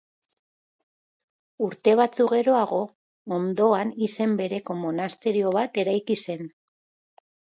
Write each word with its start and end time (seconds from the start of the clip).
Urte 1.65 1.91
batzuk 1.99 2.33
geroago, 2.37 2.79
ondoan 3.37 3.91
izen 4.07 4.33
bereko 4.41 4.77
monasterio 4.85 5.51
bat 5.59 5.81
eraiki 5.85 6.17
zen. 6.25 6.45